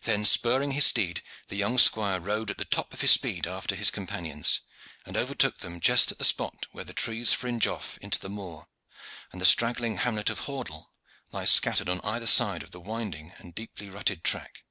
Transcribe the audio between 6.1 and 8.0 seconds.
at the spot where the trees fringe off